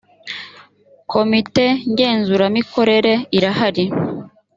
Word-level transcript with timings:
komite 1.11 1.65
ngenzuramikorere 1.91 3.13
irahari 3.37 3.85